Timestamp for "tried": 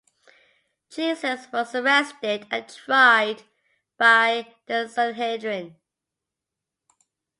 2.67-3.43